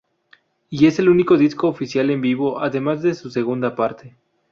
[0.71, 4.15] Y es el único disco oficial en vivo además de su segunda parte.